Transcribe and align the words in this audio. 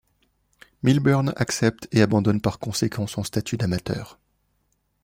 Milburn 0.81 1.29
accepte 1.35 1.87
et 1.91 2.01
abandonne 2.01 2.41
par 2.41 2.57
conséquent 2.57 3.05
son 3.05 3.23
statut 3.23 3.57
d'amateur. 3.57 4.17